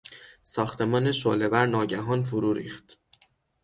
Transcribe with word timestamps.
ساختمان 0.43 1.11
شعلهور 1.11 1.65
ناگهان 1.65 2.23
فرو 2.23 2.53
ریخت. 2.53 2.97